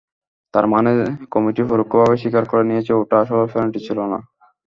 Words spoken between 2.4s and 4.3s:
করে নিয়েছে ওটা আসলে পেনাল্টি ছিল না।